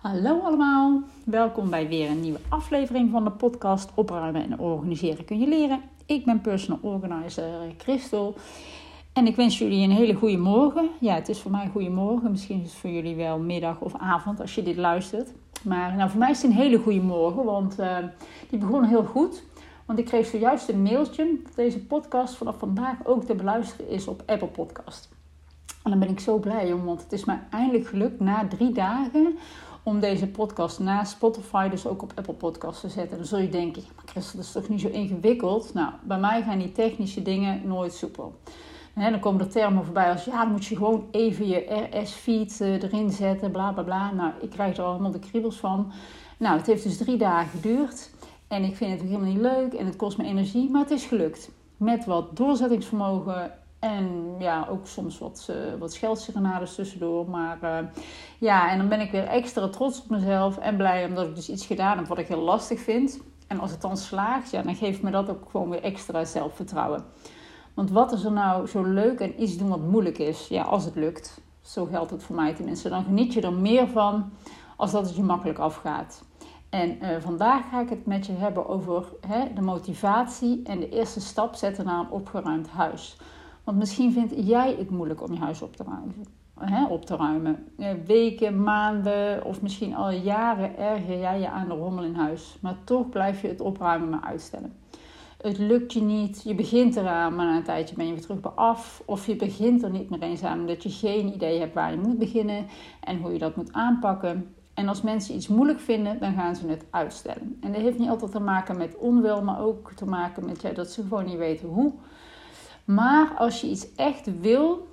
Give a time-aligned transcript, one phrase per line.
[0.00, 5.38] Hallo allemaal, welkom bij weer een nieuwe aflevering van de podcast Opruimen en Organiseren kun
[5.38, 5.80] je leren.
[6.06, 7.44] Ik ben personal organizer
[7.78, 8.34] Christel
[9.12, 10.88] en ik wens jullie een hele goede morgen.
[11.00, 13.94] Ja, het is voor mij goede morgen, misschien is het voor jullie wel middag of
[13.98, 15.32] avond als je dit luistert.
[15.62, 17.96] Maar nou, voor mij is het een hele goede morgen, want uh,
[18.50, 19.42] die begon heel goed.
[19.86, 24.06] Want ik kreeg zojuist een mailtje dat deze podcast vanaf vandaag ook te beluisteren is
[24.06, 25.08] op Apple Podcast.
[25.82, 28.72] En dan ben ik zo blij om, want het is mij eindelijk gelukt na drie
[28.72, 29.38] dagen
[29.82, 33.16] om deze podcast na Spotify dus ook op Apple Podcasts te zetten.
[33.16, 35.74] Dan zul je denken, maar Christel, dat is toch niet zo ingewikkeld?
[35.74, 38.34] Nou, bij mij gaan die technische dingen nooit soepel.
[38.94, 42.60] En dan komen er termen voorbij als, ja, dan moet je gewoon even je RS-feed
[42.60, 44.12] eh, erin zetten, bla bla bla.
[44.12, 45.92] Nou, ik krijg er allemaal de kriebels van.
[46.36, 48.10] Nou, het heeft dus drie dagen geduurd.
[48.48, 51.04] En ik vind het helemaal niet leuk en het kost me energie, maar het is
[51.04, 51.50] gelukt.
[51.76, 57.30] Met wat doorzettingsvermogen en ja, ook soms wat, uh, wat tussendoor.
[57.30, 57.78] Maar uh,
[58.38, 61.48] ja, en dan ben ik weer extra trots op mezelf en blij omdat ik dus
[61.48, 63.20] iets gedaan heb wat ik heel lastig vind.
[63.46, 67.04] En als het dan slaagt, ja, dan geeft me dat ook gewoon weer extra zelfvertrouwen.
[67.74, 70.48] Want wat is er nou zo leuk en iets doen wat moeilijk is?
[70.48, 71.40] Ja, als het lukt.
[71.60, 72.88] Zo geldt het voor mij tenminste.
[72.88, 74.32] Dan geniet je er meer van
[74.76, 76.22] als dat het je makkelijk afgaat.
[76.70, 80.88] En uh, vandaag ga ik het met je hebben over hè, de motivatie en de
[80.88, 83.16] eerste stap zetten naar een opgeruimd huis.
[83.70, 86.26] Want misschien vind jij het moeilijk om je huis op te ruimen.
[86.58, 87.66] Hè, ruimen.
[88.06, 92.58] Weken, maanden of misschien al jaren erger jij je aan de rommel in huis.
[92.60, 94.72] Maar toch blijf je het opruimen maar uitstellen.
[95.42, 98.40] Het lukt je niet, je begint eraan, maar na een tijdje ben je weer terug
[98.40, 99.02] bij af.
[99.06, 101.98] Of je begint er niet meer eens aan omdat je geen idee hebt waar je
[101.98, 102.66] moet beginnen
[103.00, 104.54] en hoe je dat moet aanpakken.
[104.74, 107.58] En als mensen iets moeilijk vinden, dan gaan ze het uitstellen.
[107.60, 110.90] En dat heeft niet altijd te maken met onwil, maar ook te maken met dat
[110.90, 111.92] ze gewoon niet weten hoe.
[112.84, 114.88] Maar als je iets echt wil,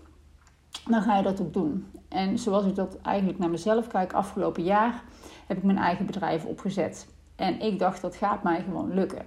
[0.86, 1.86] dan ga je dat ook doen.
[2.08, 5.04] En zoals ik dat eigenlijk naar mezelf kijk, afgelopen jaar
[5.48, 7.08] heb ik mijn eigen bedrijf opgezet.
[7.36, 9.26] En ik dacht, dat gaat mij gewoon lukken.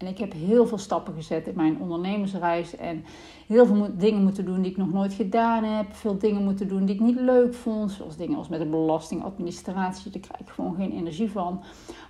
[0.00, 2.76] En ik heb heel veel stappen gezet in mijn ondernemersreis.
[2.76, 3.04] En
[3.46, 5.94] heel veel dingen moeten doen die ik nog nooit gedaan heb.
[5.94, 7.90] Veel dingen moeten doen die ik niet leuk vond.
[7.90, 10.10] Zoals dingen als met de belastingadministratie.
[10.10, 11.62] Daar krijg ik gewoon geen energie van.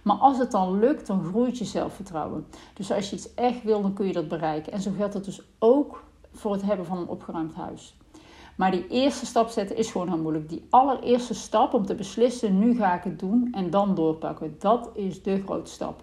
[0.03, 2.47] Maar als het dan lukt, dan groeit je zelfvertrouwen.
[2.75, 4.73] Dus als je iets echt wil, dan kun je dat bereiken.
[4.73, 7.95] En zo geldt het dus ook voor het hebben van een opgeruimd huis.
[8.57, 10.49] Maar die eerste stap zetten is gewoon heel moeilijk.
[10.49, 14.57] Die allereerste stap om te beslissen, nu ga ik het doen en dan doorpakken.
[14.59, 16.03] Dat is de grote stap.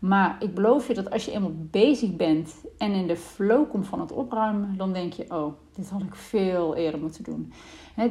[0.00, 3.86] Maar ik beloof je dat als je eenmaal bezig bent en in de flow komt
[3.86, 7.52] van het opruimen, dan denk je: oh, dit had ik veel eerder moeten doen.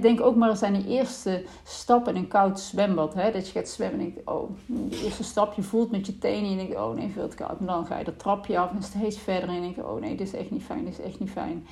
[0.02, 3.14] denk ook maar eens aan die eerste stap in een koud zwembad.
[3.14, 6.60] dat je gaat zwemmen en denkt: oh, de eerste stap, je voelt met je tenen
[6.60, 7.60] en je oh nee, veel te koud.
[7.60, 10.16] En dan ga je dat trapje af en steeds verder en denk je: oh nee,
[10.16, 11.68] dit is echt niet fijn, dit is echt niet fijn.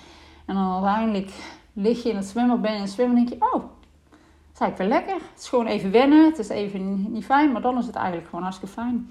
[0.45, 1.31] En dan uiteindelijk
[1.73, 4.53] lig je in het zwembad, ben je in het zwemmen en denk je: oh, het
[4.53, 5.27] is eigenlijk wel lekker.
[5.29, 8.27] Het is gewoon even wennen, het is even niet fijn, maar dan is het eigenlijk
[8.27, 9.09] gewoon hartstikke fijn.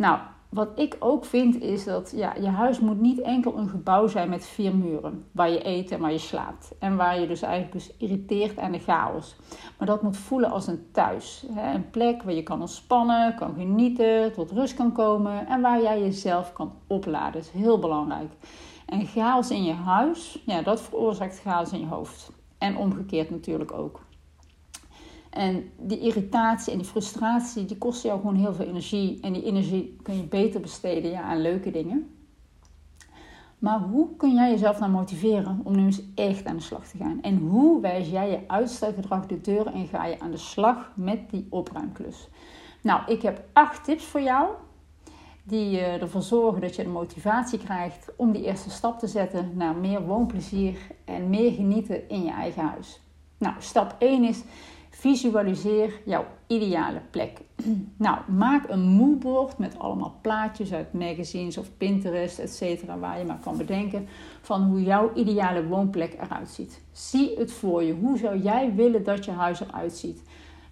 [0.00, 0.18] Nou,
[0.48, 4.28] wat ik ook vind is dat ja, je huis moet niet enkel een gebouw zijn
[4.28, 5.24] met vier muren.
[5.32, 6.72] Waar je eet en waar je slaapt.
[6.78, 9.36] En waar je dus eigenlijk dus irriteert aan de chaos.
[9.78, 11.44] Maar dat moet voelen als een thuis.
[11.52, 11.74] Hè?
[11.74, 15.46] Een plek waar je kan ontspannen, kan genieten, tot rust kan komen.
[15.46, 17.32] En waar jij jezelf kan opladen.
[17.32, 18.32] Dat is heel belangrijk.
[18.86, 22.32] En chaos in je huis, ja, dat veroorzaakt chaos in je hoofd.
[22.58, 24.00] En omgekeerd natuurlijk ook.
[25.30, 29.20] En die irritatie en die frustratie, die kost jou gewoon heel veel energie.
[29.20, 32.14] En die energie kun je beter besteden ja, aan leuke dingen.
[33.58, 36.96] Maar hoe kun jij jezelf nou motiveren om nu eens echt aan de slag te
[36.96, 37.22] gaan?
[37.22, 41.30] En hoe wijs jij je uitstelgedrag de deur en ga je aan de slag met
[41.30, 42.28] die opruimklus?
[42.82, 44.48] Nou, ik heb acht tips voor jou
[45.42, 49.50] die uh, ervoor zorgen dat je de motivatie krijgt om die eerste stap te zetten
[49.54, 53.00] naar meer woonplezier en meer genieten in je eigen huis.
[53.38, 54.42] Nou, stap 1 is
[55.00, 57.40] Visualiseer jouw ideale plek.
[57.96, 62.82] Nou, maak een moodboard met allemaal plaatjes uit magazines of Pinterest, etc.
[63.00, 64.06] Waar je maar kan bedenken
[64.40, 66.82] van hoe jouw ideale woonplek eruit ziet.
[66.92, 67.92] Zie het voor je.
[67.92, 70.22] Hoe zou jij willen dat je huis eruit ziet?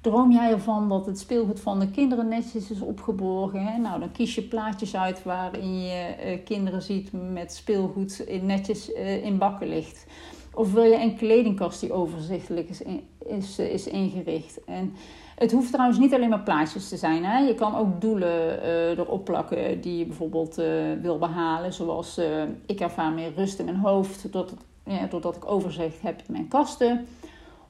[0.00, 3.80] Droom jij ervan dat het speelgoed van de kinderen netjes is opgeborgen?
[3.80, 9.24] Nou, dan kies je plaatjes uit waarin je eh, kinderen ziet met speelgoed netjes eh,
[9.24, 10.06] in bakken ligt.
[10.54, 12.82] Of wil je een kledingkast die overzichtelijk is,
[13.26, 14.64] is, is ingericht?
[14.64, 14.94] En
[15.38, 17.24] het hoeft trouwens niet alleen maar plaatjes te zijn.
[17.24, 17.38] Hè?
[17.38, 20.66] Je kan ook doelen uh, erop plakken die je bijvoorbeeld uh,
[21.02, 21.72] wil behalen.
[21.72, 24.54] Zoals uh, ik ervaar meer rust in mijn hoofd doordat,
[24.84, 27.06] ja, doordat ik overzicht heb in mijn kasten.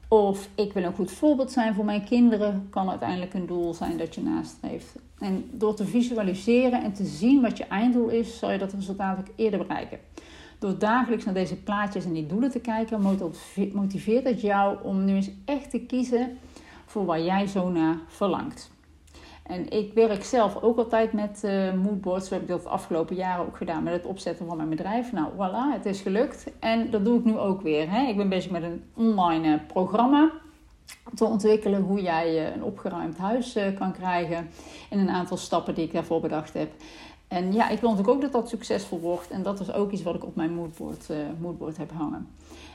[0.09, 2.67] Of ik wil een goed voorbeeld zijn voor mijn kinderen.
[2.71, 4.97] Kan uiteindelijk een doel zijn dat je nastreeft.
[5.19, 9.19] En door te visualiseren en te zien wat je einddoel is, zal je dat resultaat
[9.19, 9.99] ook eerder bereiken.
[10.59, 13.19] Door dagelijks naar deze plaatjes en die doelen te kijken,
[13.73, 16.39] motiveert het jou om nu eens echt te kiezen
[16.87, 18.71] voor waar jij zo naar verlangt.
[19.49, 22.29] En ik werk zelf ook altijd met uh, moodboards.
[22.29, 25.13] We hebben dat de afgelopen jaren ook gedaan met het opzetten van mijn bedrijf.
[25.13, 26.47] Nou, voilà, het is gelukt.
[26.59, 27.91] En dat doe ik nu ook weer.
[27.91, 28.07] Hè.
[28.07, 30.31] Ik ben bezig met een online uh, programma
[31.15, 34.51] te ontwikkelen hoe jij uh, een opgeruimd huis kan krijgen.
[34.91, 36.71] In een aantal stappen die ik daarvoor bedacht heb.
[37.29, 39.31] En ja, ik wil natuurlijk ook dat dat succesvol wordt.
[39.31, 41.09] En dat is ook iets wat ik op mijn moodboard,
[41.41, 42.29] moodboard heb hangen.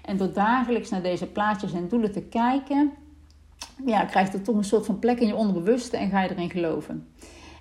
[0.05, 2.91] En door dagelijks naar deze plaatjes en doelen te kijken,
[3.85, 6.49] ja, krijgt het toch een soort van plek in je onderbewuste en ga je erin
[6.49, 7.07] geloven.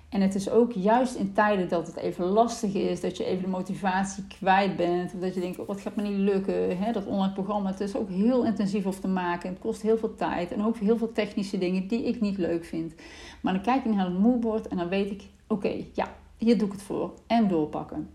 [0.09, 3.43] En het is ook juist in tijden dat het even lastig is, dat je even
[3.43, 6.91] de motivatie kwijt bent, of dat je denkt, oh, wat gaat me niet lukken, hè?
[6.91, 10.15] dat online programma, het is ook heel intensief om te maken, het kost heel veel
[10.15, 12.93] tijd en ook heel veel technische dingen die ik niet leuk vind.
[13.41, 16.67] Maar dan kijk ik naar het moodboard en dan weet ik, oké, ja, hier doe
[16.67, 18.09] ik het voor en doorpakken.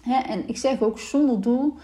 [0.00, 0.18] Hè?
[0.18, 1.74] En ik zeg ook, zonder doel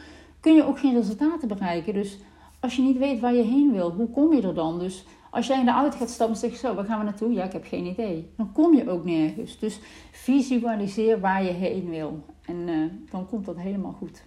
[0.41, 1.95] kun je ook geen resultaten bereiken.
[1.95, 2.19] Dus
[2.61, 4.79] als je niet weet waar je heen wil, hoe kom je er dan?
[4.79, 7.33] Dus als jij in de auto gaat stappen en zegt zo, waar gaan we naartoe?
[7.33, 8.31] Ja, ik heb geen idee.
[8.37, 9.59] Dan kom je ook nergens.
[9.59, 9.81] Dus
[10.11, 12.25] visualiseer waar je heen wil.
[12.43, 14.25] En uh, dan komt dat helemaal goed.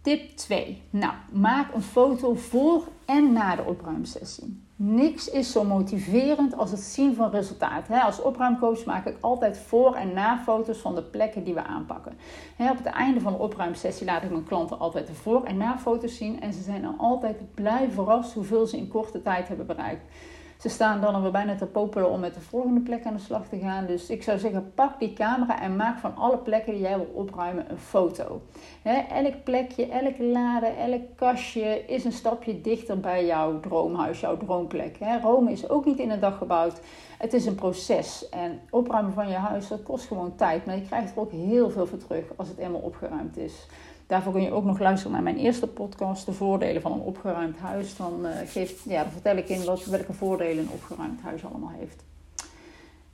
[0.00, 0.82] Tip 2.
[0.90, 4.62] Nou, maak een foto voor en na de opruimsessie.
[4.82, 7.90] Niks is zo motiverend als het zien van resultaat.
[7.90, 12.12] Als opruimcoach maak ik altijd voor- en na-foto's van de plekken die we aanpakken.
[12.58, 16.16] Op het einde van de opruimsessie laat ik mijn klanten altijd de voor- en na-foto's
[16.16, 16.40] zien.
[16.40, 20.02] En ze zijn dan altijd blij verrast hoeveel ze in korte tijd hebben bereikt.
[20.60, 23.48] Ze staan dan alweer bijna te popelen om met de volgende plek aan de slag
[23.48, 23.86] te gaan.
[23.86, 27.10] Dus ik zou zeggen, pak die camera en maak van alle plekken die jij wil
[27.14, 28.42] opruimen een foto.
[29.08, 34.96] elk plekje, elke lade, elk kastje is een stapje dichter bij jouw droomhuis, jouw droomplek.
[35.22, 36.80] Rome is ook niet in een dag gebouwd.
[37.20, 38.28] Het is een proces.
[38.28, 40.66] En opruimen van je huis, dat kost gewoon tijd.
[40.66, 43.66] Maar je krijgt er ook heel veel voor terug als het eenmaal opgeruimd is.
[44.06, 47.58] Daarvoor kun je ook nog luisteren naar mijn eerste podcast, de voordelen van een opgeruimd
[47.58, 47.96] huis.
[47.96, 51.72] Dan, uh, geeft, ja, dan vertel ik in wat, welke voordelen een opgeruimd huis allemaal
[51.78, 52.04] heeft.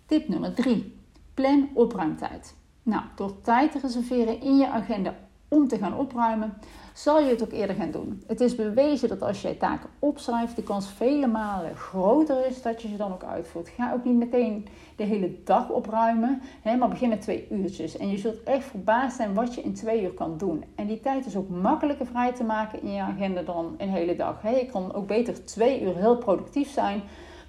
[0.06, 0.97] Tip nummer 3.
[1.35, 2.55] Plan opruimtijd.
[2.82, 5.14] Nou, door tijd te reserveren in je agenda
[5.49, 6.55] om te gaan opruimen,
[6.95, 8.23] zal je het ook eerder gaan doen.
[8.27, 12.83] Het is bewezen dat als jij taken opschrijft, de kans vele malen groter is dat
[12.83, 13.69] je ze dan ook uitvoert.
[13.69, 14.67] Ga ook niet meteen
[14.97, 17.97] de hele dag opruimen, hè, maar begin met twee uurtjes.
[17.97, 20.65] En je zult echt verbaasd zijn wat je in twee uur kan doen.
[20.75, 24.17] En die tijd is ook makkelijker vrij te maken in je agenda dan een hele
[24.17, 24.43] dag.
[24.43, 24.51] Hè.
[24.51, 27.03] Je kan ook beter twee uur heel productief zijn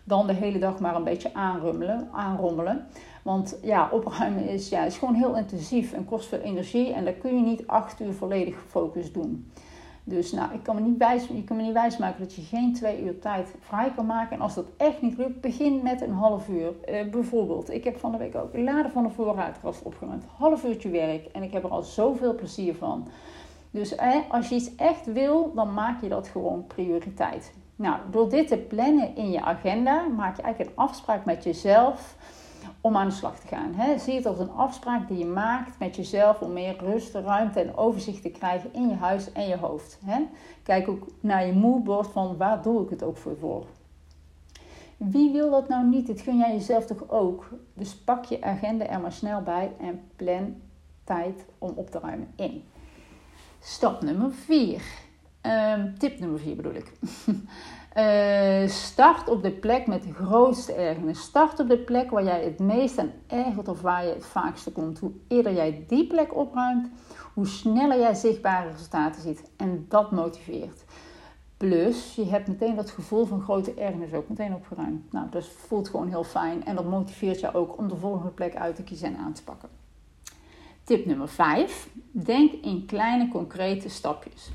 [0.07, 2.87] dan de hele dag maar een beetje aanrummelen, aanrommelen.
[3.27, 6.93] Want ja, opruimen is, ja, is gewoon heel intensief en kost veel energie.
[6.93, 9.51] En daar kun je niet acht uur volledig gefocust doen.
[10.03, 12.73] Dus nou, ik kan me niet wijs, je kan me niet wijsmaken dat je geen
[12.73, 14.35] twee uur tijd vrij kan maken.
[14.35, 16.73] En als dat echt niet lukt, begin met een half uur.
[16.89, 20.23] Uh, bijvoorbeeld, ik heb van de week ook laden van de voorraadkast opgeruimd.
[20.37, 21.25] Half uurtje werk.
[21.25, 23.07] En ik heb er al zoveel plezier van.
[23.71, 27.53] Dus eh, als je iets echt wil, dan maak je dat gewoon prioriteit.
[27.75, 32.15] Nou, door dit te plannen in je agenda, maak je eigenlijk een afspraak met jezelf
[32.87, 33.99] om aan de slag te gaan.
[33.99, 37.77] Zie het als een afspraak die je maakt met jezelf om meer rust, ruimte en
[37.77, 39.99] overzicht te krijgen in je huis en je hoofd.
[40.63, 43.65] Kijk ook naar je moodboard van waar doe ik het ook voor.
[44.97, 46.07] Wie wil dat nou niet?
[46.07, 47.49] Dit gun jij jezelf toch ook?
[47.73, 50.55] Dus pak je agenda er maar snel bij en plan
[51.03, 52.63] tijd om op te ruimen in.
[53.59, 54.81] Stap nummer 4.
[55.41, 56.91] Ehm, tip nummer 4 bedoel ik.
[57.97, 61.21] Uh, start op de plek met de grootste ergernis.
[61.21, 64.71] Start op de plek waar jij het meest aan ergert of waar je het vaakste
[64.71, 64.99] komt.
[64.99, 66.89] Hoe eerder jij die plek opruimt,
[67.33, 69.49] hoe sneller jij zichtbare resultaten ziet.
[69.55, 70.83] En dat motiveert.
[71.57, 75.11] Plus, je hebt meteen dat gevoel van grote ergernis ook meteen opgeruimd.
[75.11, 78.55] Nou, dat voelt gewoon heel fijn en dat motiveert jou ook om de volgende plek
[78.55, 79.69] uit te kiezen en aan te pakken.
[80.83, 81.89] Tip nummer 5.
[82.11, 84.51] Denk in kleine concrete stapjes.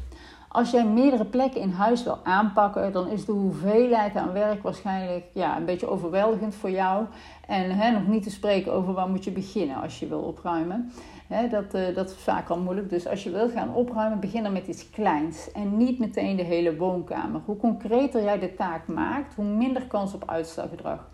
[0.52, 5.24] Als jij meerdere plekken in huis wil aanpakken, dan is de hoeveelheid aan werk waarschijnlijk
[5.34, 7.06] ja, een beetje overweldigend voor jou.
[7.46, 10.92] En hè, nog niet te spreken over waar moet je beginnen als je wil opruimen.
[11.26, 12.90] Hè, dat, uh, dat is vaak al moeilijk.
[12.90, 15.52] Dus als je wil gaan opruimen, begin dan met iets kleins.
[15.52, 17.40] En niet meteen de hele woonkamer.
[17.44, 21.08] Hoe concreter jij de taak maakt, hoe minder kans op uitstelgedrag.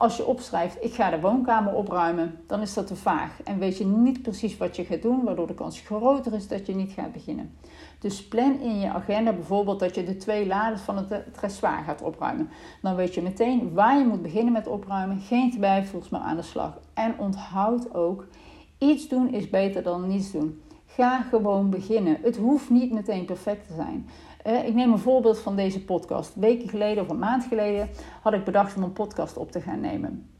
[0.00, 3.42] Als je opschrijft, ik ga de woonkamer opruimen, dan is dat te vaag.
[3.42, 6.66] En weet je niet precies wat je gaat doen, waardoor de kans groter is dat
[6.66, 7.54] je niet gaat beginnen.
[7.98, 12.02] Dus plan in je agenda bijvoorbeeld dat je de twee lades van het dressoir gaat
[12.02, 12.48] opruimen.
[12.82, 15.20] Dan weet je meteen waar je moet beginnen met opruimen.
[15.20, 16.78] Geen twijfels maar aan de slag.
[16.94, 18.26] En onthoud ook,
[18.78, 20.62] iets doen is beter dan niets doen.
[21.00, 22.18] Ga gewoon beginnen.
[22.22, 24.08] Het hoeft niet meteen perfect te zijn.
[24.46, 26.34] Uh, ik neem een voorbeeld van deze podcast.
[26.34, 27.88] Weken geleden of een maand geleden
[28.22, 30.30] had ik bedacht om een podcast op te gaan nemen.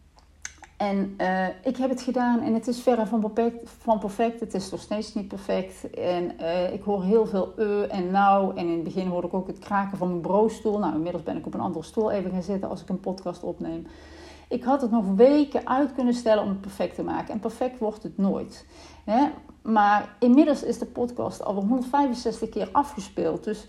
[0.77, 4.41] En uh, ik heb het gedaan en het is verre van perfect, van perfect.
[4.41, 5.91] Het is nog steeds niet perfect.
[5.91, 8.57] En uh, ik hoor heel veel uh en nou.
[8.57, 10.79] En in het begin hoorde ik ook het kraken van mijn bureaustoel.
[10.79, 13.43] Nou, inmiddels ben ik op een andere stoel even gaan zitten als ik een podcast
[13.43, 13.87] opneem.
[14.49, 17.35] Ik had het nog weken uit kunnen stellen om het perfect te maken.
[17.35, 18.67] En perfect wordt het nooit.
[19.05, 19.29] Hè?
[19.73, 23.45] Maar inmiddels is de podcast al 165 keer afgespeeld.
[23.45, 23.65] Dus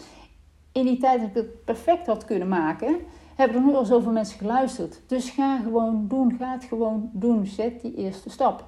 [0.71, 2.99] in die tijd dat ik het perfect had kunnen maken
[3.35, 4.99] hebben er nu al zoveel mensen geluisterd.
[5.07, 7.45] Dus ga gewoon doen, ga het gewoon doen.
[7.45, 8.65] Zet die eerste stap.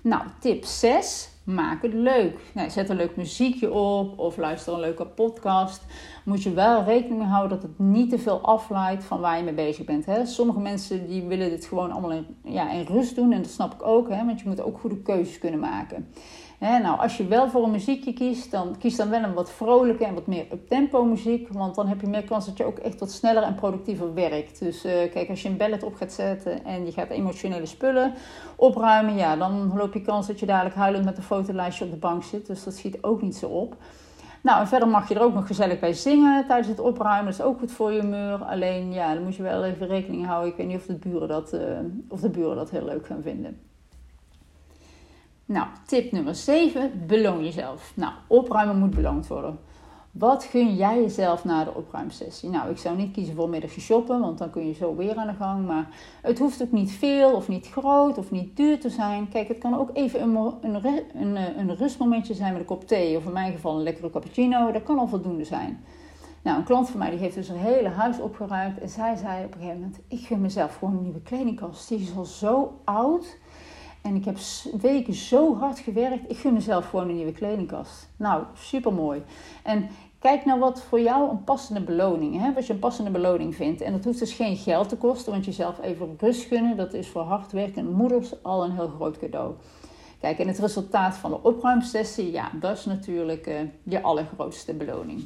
[0.00, 1.28] Nou, tip 6.
[1.48, 2.40] Maak het leuk.
[2.54, 5.82] Nou, zet een leuk muziekje op of luister een leuke podcast.
[6.24, 9.44] Moet je wel rekening mee houden dat het niet te veel afleidt van waar je
[9.44, 10.06] mee bezig bent.
[10.06, 10.26] Hè?
[10.26, 13.32] Sommige mensen die willen dit gewoon allemaal in, ja, in rust doen.
[13.32, 14.24] En dat snap ik ook, hè?
[14.24, 16.08] want je moet ook goede keuzes kunnen maken
[16.58, 20.04] nou, als je wel voor een muziekje kiest, dan kies dan wel een wat vrolijke
[20.04, 21.48] en wat meer up-tempo muziek.
[21.48, 24.58] Want dan heb je meer kans dat je ook echt wat sneller en productiever werkt.
[24.58, 28.14] Dus uh, kijk, als je een ballet op gaat zetten en je gaat emotionele spullen
[28.56, 31.96] opruimen, ja, dan loop je kans dat je dadelijk huilend met een fotolijstje op de
[31.96, 32.46] bank zit.
[32.46, 33.76] Dus dat schiet ook niet zo op.
[34.42, 37.24] Nou, en verder mag je er ook nog gezellig bij zingen tijdens het opruimen.
[37.24, 38.44] Dat is ook goed voor je muur.
[38.44, 40.50] Alleen, ja, dan moet je wel even rekening houden.
[40.50, 41.60] Ik weet niet of de buren dat, uh,
[42.08, 43.67] of de buren dat heel leuk gaan vinden.
[45.48, 47.92] Nou, tip nummer 7, beloon jezelf.
[47.96, 49.58] Nou, opruimen moet beloond worden.
[50.10, 52.50] Wat gun jij jezelf na de opruimsessie?
[52.50, 55.26] Nou, ik zou niet kiezen voor middagje shoppen, want dan kun je zo weer aan
[55.26, 55.66] de gang.
[55.66, 55.88] Maar
[56.22, 59.28] het hoeft ook niet veel of niet groot of niet duur te zijn.
[59.28, 63.16] Kijk, het kan ook even een, een, een, een rustmomentje zijn met een kop thee.
[63.16, 64.72] Of in mijn geval een lekkere cappuccino.
[64.72, 65.84] Dat kan al voldoende zijn.
[66.42, 68.78] Nou, een klant van mij die heeft dus een hele huis opgeruimd.
[68.78, 71.88] En zij zei op een gegeven moment, ik gun mezelf gewoon een nieuwe kledingkast.
[71.88, 73.38] Die is al zo oud.
[74.08, 74.38] En ik heb
[74.80, 76.30] weken zo hard gewerkt.
[76.30, 78.08] Ik gun mezelf gewoon een nieuwe kledingkast.
[78.16, 79.22] Nou, super mooi.
[79.62, 79.88] En
[80.18, 82.54] kijk nou wat voor jou een passende beloning is.
[82.54, 83.80] Wat je een passende beloning vindt.
[83.80, 85.32] En dat hoeft dus geen geld te kosten.
[85.32, 86.76] Want jezelf even rust gunnen.
[86.76, 89.54] Dat is voor hardwerkende moeders al een heel groot cadeau.
[90.20, 92.30] Kijk, en het resultaat van de opruimsessie.
[92.30, 95.24] Ja, dat is natuurlijk uh, je allergrootste beloning.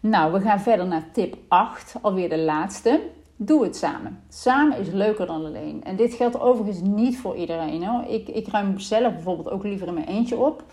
[0.00, 1.94] Nou, we gaan verder naar tip 8.
[2.00, 3.00] Alweer de laatste.
[3.44, 4.22] Doe het samen.
[4.28, 5.84] Samen is leuker dan alleen.
[5.84, 7.84] En dit geldt overigens niet voor iedereen.
[7.84, 8.04] Hoor.
[8.08, 10.64] Ik, ik ruim zelf bijvoorbeeld ook liever in mijn eentje op.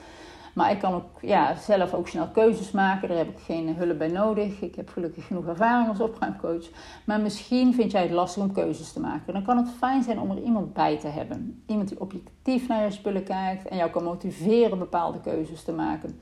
[0.53, 3.07] Maar ik kan ook ja, zelf ook snel keuzes maken.
[3.07, 4.61] Daar heb ik geen hulp bij nodig.
[4.61, 6.65] Ik heb gelukkig genoeg ervaring als opruimcoach.
[7.05, 9.33] Maar misschien vind jij het lastig om keuzes te maken.
[9.33, 11.63] Dan kan het fijn zijn om er iemand bij te hebben.
[11.67, 16.19] Iemand die objectief naar je spullen kijkt en jou kan motiveren bepaalde keuzes te maken.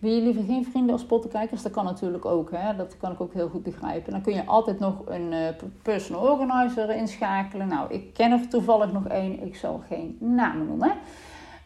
[0.00, 1.62] Wil je liever geen vrienden als pottenkijkers?
[1.62, 2.50] Dat kan natuurlijk ook.
[2.50, 2.76] Hè?
[2.76, 4.12] Dat kan ik ook heel goed begrijpen.
[4.12, 5.48] Dan kun je altijd nog een uh,
[5.82, 7.68] personal organizer inschakelen.
[7.68, 9.46] Nou, ik ken er toevallig nog één.
[9.46, 10.92] Ik zal geen namen noemen.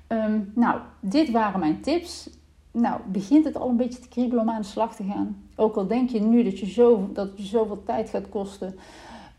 [0.06, 2.30] Ehm, nou, dit waren mijn tips.
[2.70, 5.42] Nou, begint het al een beetje te kriebelen om aan de slag te gaan?
[5.56, 8.74] Ook al denk je nu dat, je zo, dat je zoveel tijd gaat kosten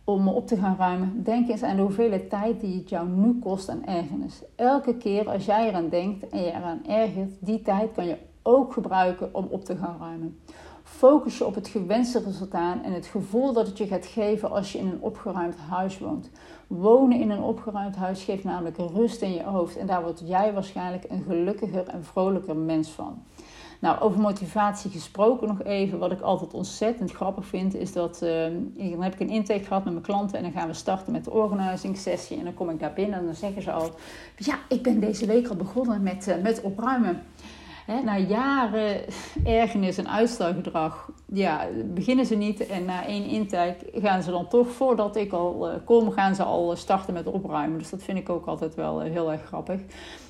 [0.04, 1.24] om op te gaan ruimen.
[1.24, 4.42] Denk eens aan de hoeveelheid tijd die het jou nu kost aan ergernis.
[4.56, 8.74] Elke keer als jij eraan denkt en je eraan ergert, die tijd kan je ook
[8.74, 10.40] gebruiken om op te gaan ruimen.
[10.84, 14.72] Focus je op het gewenste resultaat en het gevoel dat het je gaat geven als
[14.72, 16.30] je in een opgeruimd huis woont.
[16.68, 20.54] Wonen in een opgeruimd huis geeft namelijk rust in je hoofd en daar word jij
[20.54, 23.24] waarschijnlijk een gelukkiger en vrolijker mens van.
[23.80, 26.00] Nou, over motivatie gesproken nog even.
[26.00, 29.84] Wat ik altijd ontzettend grappig vind, is dat uh, dan heb ik een intake gehad
[29.84, 32.38] met mijn klanten en dan gaan we starten met de organizing sessie.
[32.38, 33.90] En dan kom ik daar binnen en dan zeggen ze al:
[34.38, 37.22] Ja, ik ben deze week al begonnen met, uh, met opruimen.
[37.86, 39.02] Hè, na jaren
[39.44, 42.68] ergernis en uitstelgedrag, ja, beginnen ze niet.
[42.68, 46.44] En na één intake gaan ze dan toch, voordat ik al uh, kom, gaan ze
[46.44, 47.78] al starten met opruimen.
[47.78, 49.82] Dus dat vind ik ook altijd wel uh, heel erg grappig.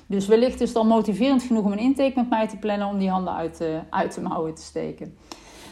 [0.06, 2.98] Dus wellicht is het dan motiverend genoeg om een intake met mij te plannen om
[2.98, 5.16] die handen uit, uit de mouwen te steken.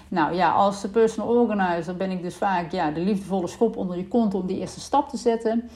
[0.09, 4.09] Nou ja, als personal organizer ben ik dus vaak ja, de liefdevolle schop onder je
[4.09, 5.71] kont om die eerste stap te zetten.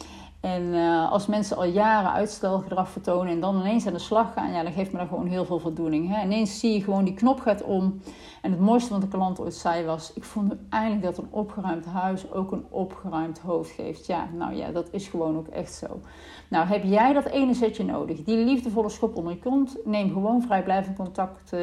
[0.55, 4.52] En uh, als mensen al jaren uitstelgedrag vertonen en dan ineens aan de slag gaan,
[4.52, 6.14] ja, dan geeft me dat gewoon heel veel voldoening.
[6.14, 6.25] Hè?
[6.25, 8.00] Ineens zie je gewoon die knop gaat om.
[8.43, 11.85] En het mooiste wat de klant ooit zei was: Ik vond eindelijk dat een opgeruimd
[11.87, 14.07] huis ook een opgeruimd hoofd geeft.
[14.07, 16.00] Ja, nou ja, dat is gewoon ook echt zo.
[16.49, 18.23] Nou, heb jij dat ene zetje nodig?
[18.25, 19.76] Die liefdevolle schop onder je kont?
[19.85, 21.61] Neem gewoon vrijblijvend contact uh,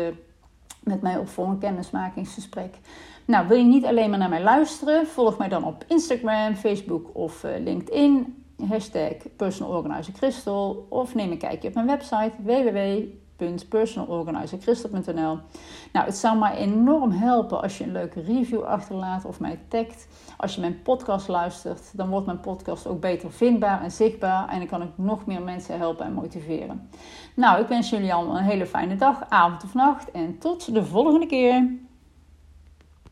[0.83, 2.79] met mij op voor een kennismakingsgesprek.
[3.25, 5.07] Nou, wil je niet alleen maar naar mij luisteren?
[5.07, 11.31] Volg mij dan op Instagram, Facebook of uh, LinkedIn hashtag Personal Organizer Crystal of neem
[11.31, 15.39] een kijkje op mijn website www.personalorganizercrystal.nl
[15.91, 20.07] Nou, het zou mij enorm helpen als je een leuke review achterlaat of mij tagt.
[20.37, 24.57] Als je mijn podcast luistert, dan wordt mijn podcast ook beter vindbaar en zichtbaar en
[24.57, 26.89] dan kan ik nog meer mensen helpen en motiveren.
[27.33, 30.85] Nou, ik wens jullie allemaal een hele fijne dag, avond of nacht en tot de
[30.85, 31.84] volgende keer.